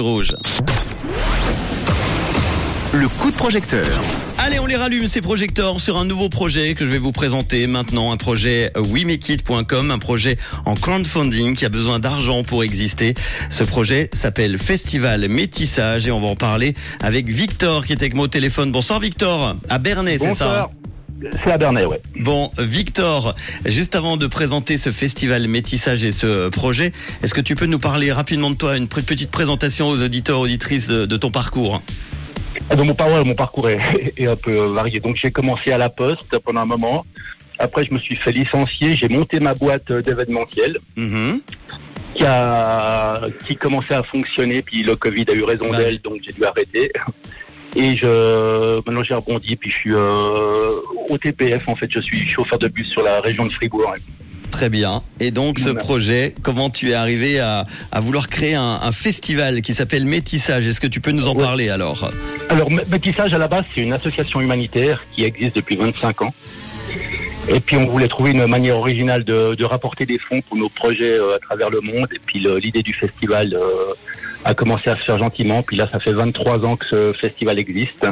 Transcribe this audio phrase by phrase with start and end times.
[0.00, 0.36] Rouge.
[2.92, 3.84] Le coup de projecteur.
[4.38, 7.66] Allez, on les rallume ces projecteurs sur un nouveau projet que je vais vous présenter
[7.66, 13.14] maintenant, un projet WeMakeIt.com, un projet en crowdfunding qui a besoin d'argent pour exister.
[13.50, 18.14] Ce projet s'appelle Festival Métissage et on va en parler avec Victor qui est avec
[18.14, 18.70] moi au téléphone.
[18.70, 20.70] Bonsoir Victor, à Bernay, c'est ça Bonsoir.
[21.44, 22.00] C'est à Bernay, ouais.
[22.20, 23.34] Bon, Victor,
[23.66, 26.92] juste avant de présenter ce festival métissage et ce projet,
[27.22, 30.86] est-ce que tu peux nous parler rapidement de toi, une petite présentation aux auditeurs, auditrices
[30.86, 31.82] de, de ton parcours
[32.70, 33.78] Donc, mon, par- ouais, mon parcours est,
[34.16, 35.00] est un peu varié.
[35.00, 37.04] Donc j'ai commencé à la poste pendant un moment.
[37.58, 38.94] Après, je me suis fait licencier.
[38.94, 41.40] J'ai monté ma boîte d'événementiel Mhm.
[42.14, 44.62] qui a qui commençait à fonctionner.
[44.62, 45.76] Puis le Covid a eu raison Ouais.
[45.78, 46.92] d'elle, donc j'ai dû arrêter.
[47.76, 49.56] Et je maintenant j'ai rebondi.
[49.56, 50.70] Puis je suis euh,
[51.08, 51.88] au TPF en fait.
[51.90, 53.94] Je suis chauffeur de bus sur la région de Fribourg.
[54.50, 55.02] Très bien.
[55.20, 59.60] Et donc ce projet, comment tu es arrivé à, à vouloir créer un, un festival
[59.60, 60.66] qui s'appelle Métissage?
[60.66, 61.42] Est-ce que tu peux nous en Ouais.
[61.44, 62.10] parler alors?
[62.48, 66.34] Alors, Métissage, à la base, c'est une association humanitaire qui existe depuis 25 ans.
[67.50, 70.68] Et puis, on voulait trouver une manière originale de, de rapporter des fonds pour nos
[70.70, 72.08] projets euh, à travers le monde.
[72.14, 73.92] Et puis, l'idée du festival euh,
[74.44, 75.62] a commencé à se faire gentiment.
[75.62, 78.06] Puis là, ça fait 23 ans que ce festival existe.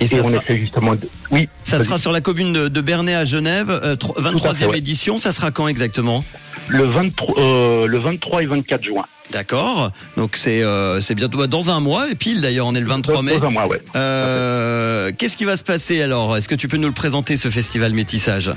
[0.00, 1.06] Et on sera, essaie justement de...
[1.30, 4.78] Oui, ça sera sur la commune de, de Bernay à Genève, euh, tro- 23e ouais.
[4.78, 5.18] édition.
[5.18, 6.24] Ça sera quand exactement
[6.68, 9.04] le, 23, euh, le 23 et 24 juin.
[9.30, 9.92] D'accord.
[10.16, 13.22] Donc c'est euh, c'est bientôt dans un mois et pile d'ailleurs on est le 23
[13.22, 13.38] mai.
[13.38, 13.80] Dans un mois, ouais.
[13.96, 16.36] Euh, Qu'est-ce qui va se passer alors?
[16.36, 18.50] Est-ce que tu peux nous le présenter ce festival métissage?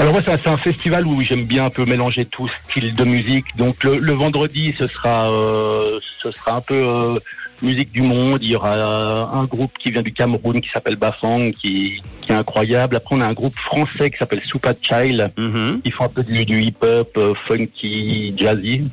[0.00, 3.54] Alors ouais, c'est un festival où j'aime bien un peu mélanger tout style de musique.
[3.58, 7.18] Donc le, le vendredi, ce sera, euh, ce sera un peu euh,
[7.60, 8.38] musique du monde.
[8.40, 12.32] Il y aura euh, un groupe qui vient du Cameroun qui s'appelle Bafang, qui, qui
[12.32, 12.96] est incroyable.
[12.96, 15.32] Après, on a un groupe français qui s'appelle Super Child.
[15.36, 15.82] Mhm.
[15.84, 18.84] Ils font un peu du, du hip-hop, funky, jazzy.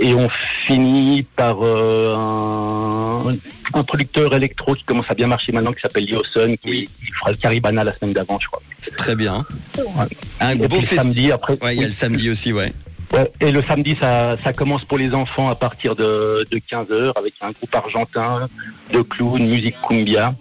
[0.00, 0.28] Et on
[0.66, 3.36] finit par euh, un,
[3.74, 7.30] un producteur électro qui commence à bien marcher maintenant, qui s'appelle Yoson, qui, qui fera
[7.30, 8.62] le Caribana la semaine d'avant, je crois.
[8.96, 9.46] Très bien.
[9.78, 10.06] Ouais.
[10.40, 12.72] Un Et beau samedi, après, Ouais, il y a le samedi aussi, ouais.
[13.12, 17.12] Ouais, et le samedi, ça, ça commence pour les enfants à partir de, de 15h
[17.16, 18.48] avec un groupe argentin
[18.92, 20.34] de clowns, musique cumbia.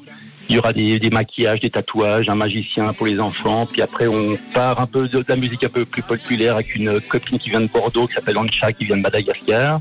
[0.49, 3.65] Il y aura des, maquillages, des tatouages, un magicien pour les enfants.
[3.65, 6.75] Puis après, on part un peu de, de la musique un peu plus populaire avec
[6.75, 9.79] une copine qui vient de Bordeaux, qui s'appelle Ancha, qui vient de Madagascar.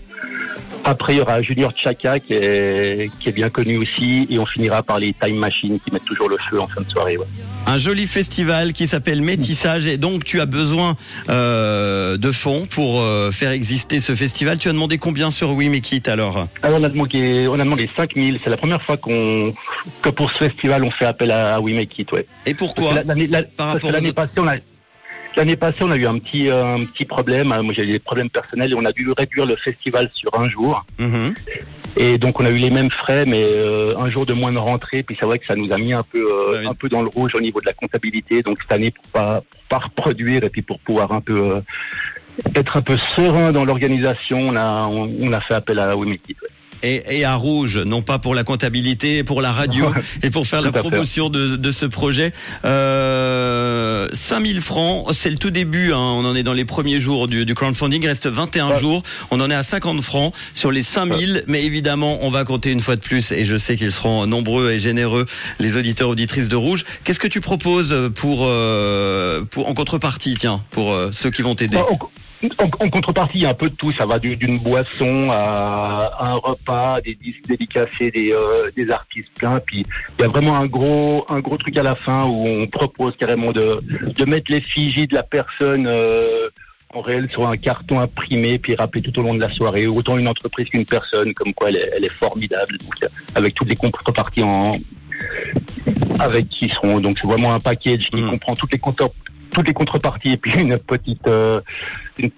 [0.85, 4.27] Après, il y aura Junior Chaka, qui est, qui est bien connu aussi.
[4.31, 6.91] Et on finira par les Time Machines, qui mettent toujours le feu en fin de
[6.91, 7.17] soirée.
[7.17, 7.27] Ouais.
[7.67, 10.97] Un joli festival qui s'appelle Métissage et donc tu as besoin
[11.29, 14.59] euh, de fonds pour euh, faire exister ce festival.
[14.59, 16.49] Tu as demandé combien sur We Make It alors?
[16.63, 18.41] Alors on a demandé, on a demandé 5000.
[18.43, 19.55] C'est la première fois qu'on,
[20.03, 22.27] que pour ce festival, on fait appel à, We Make It, ouais.
[22.47, 22.93] Et pourquoi?
[23.05, 24.57] La- la- Par rapport l'année passée, on a
[25.37, 27.49] l'année passée, on a eu un petit euh, un petit problème.
[27.49, 30.49] Moi, j'ai eu des problèmes personnels et on a dû réduire le festival sur un
[30.49, 30.85] jour.
[30.99, 31.35] Mhm.
[31.97, 34.59] Et donc, on a eu les mêmes frais, mais euh, un jour de moins de
[34.59, 35.03] rentrée.
[35.03, 36.67] Puis c'est vrai que ça nous a mis un peu euh, oui.
[36.67, 38.43] un peu dans le rouge au niveau de la comptabilité.
[38.43, 41.63] Donc cette année, pour pas pour pas reproduire et puis pour pouvoir un peu
[42.55, 46.19] être un peu serein dans l'organisation, on a on, on a fait appel à ouais.
[46.83, 49.89] Et, et à Rouge, non pas pour la comptabilité, pour la radio
[50.23, 52.33] et pour faire la promotion de, de ce projet.
[52.65, 57.29] Euh, 5000 francs, c'est le tout début, hein, on en est dans les premiers jours
[57.29, 58.79] du, du crowdfunding, il reste 21 Ouais.
[58.79, 62.71] jours, on en est à 50 francs sur les 5000, mais évidemment on va compter
[62.71, 65.27] une fois de plus et je sais qu'ils seront nombreux et généreux,
[65.59, 66.85] les auditeurs auditrices de Rouge.
[67.05, 71.55] Qu'est-ce que tu proposes pour, euh, pour en contrepartie, tiens, pour euh, ceux qui vont
[71.55, 71.77] t'aider?
[71.77, 71.87] Bah,
[72.59, 73.93] en- en contrepartie, il y a un peu de tout.
[73.93, 79.31] Ça va du- d'une boisson à, un repas, des disques dédicacés, des, euh, des artistes
[79.35, 79.61] pleins.
[79.65, 79.85] Puis
[80.19, 83.17] il y a vraiment un gros, un gros truc à la fin où on propose
[83.17, 83.81] carrément de,
[84.17, 86.49] de mettre l'effigie de la personne euh,
[86.95, 89.87] en réel sur un carton imprimé, puis rappeler tout au long de la soirée.
[89.87, 93.69] Autant une entreprise qu'une personne, comme quoi elle est, elle est formidable, donc, avec toutes
[93.71, 94.73] les contreparties en
[96.19, 97.01] avec qui seront.
[97.01, 98.31] Donc c'est vraiment un package qui Mhm.
[98.31, 99.11] comprend toutes les contre-
[99.53, 101.61] toutes les contreparties et puis une petite euh,
[102.19, 102.31] une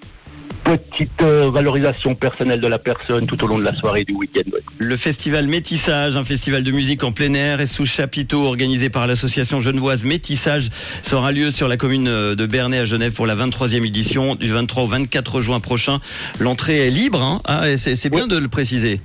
[0.65, 4.51] petite euh, valorisation personnelle de la personne tout au long de la soirée du week-end.
[4.53, 4.61] ouais.
[4.79, 9.07] Le festival Métissage, un festival de musique en plein air et sous chapiteau organisé par
[9.07, 10.71] l'association genevoise Métissage,
[11.03, 14.49] sera lieu sur la commune euh, de Bernay à Genève pour la 23e édition du
[14.49, 16.01] 23 au 24 juin prochain.
[16.41, 19.01] L'entrée est libre, hein ah, c'est bien de le préciser.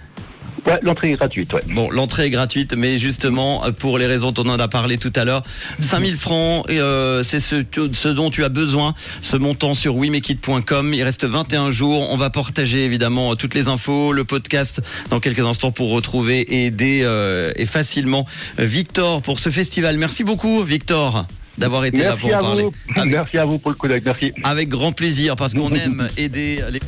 [0.65, 1.53] Ouais, l'entrée est gratuite.
[1.53, 1.61] Ouais.
[1.67, 5.13] Bon, l'entrée est gratuite, mais justement, pour les raisons dont on en a parlé tout
[5.15, 5.44] à l'heure,
[5.79, 7.63] 5000 francs, et, euh, c'est ce,
[7.94, 10.94] ce dont tu as besoin, ce montant sur wimekit.com.
[10.94, 12.09] Il reste 21 jours.
[12.11, 16.65] On va partager évidemment toutes les infos, le podcast dans quelques instants pour retrouver et
[16.65, 18.25] aider euh, et facilement
[18.57, 19.97] Victor pour ce festival.
[19.97, 21.25] Merci beaucoup, Victor.
[21.57, 22.67] d'avoir été là pour en parler.
[22.95, 24.01] Avec, Merci à vous pour le coup d'œil.
[24.03, 24.31] Merci.
[24.44, 26.79] avec grand plaisir parce qu'on aime aider les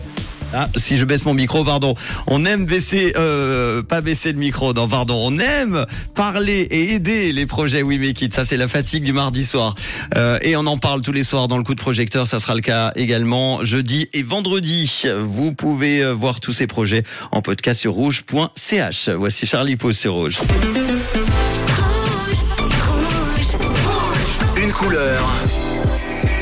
[0.53, 1.95] Ah, si je baisse mon micro, pardon.
[2.27, 5.17] On aime baisser, euh, pas baisser le micro, non, pardon.
[5.21, 8.33] On aime parler et aider les projets We Make It.
[8.33, 9.75] Ça, c'est la fatigue du mardi soir.
[10.15, 12.27] Euh, et on en parle tous les soirs dans le coup de projecteur.
[12.27, 15.03] Ça sera le cas également jeudi et vendredi.
[15.21, 19.09] Vous pouvez euh, voir tous ces projets en podcast sur rouge.ch.
[19.09, 20.37] Voici Charlie Pose sur Rouge.
[24.61, 25.29] Une couleur,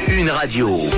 [0.09, 0.89] une radio.